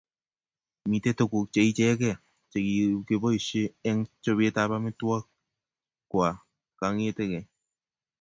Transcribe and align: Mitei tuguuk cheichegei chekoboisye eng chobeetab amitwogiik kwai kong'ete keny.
Mitei 0.89 1.17
tuguuk 1.17 1.47
cheichegei 1.53 2.15
chekoboisye 2.51 3.63
eng 3.89 4.01
chobeetab 4.23 4.69
amitwogiik 4.77 5.29
kwai 6.11 6.33
kong'ete 6.79 7.23
keny. 7.31 7.47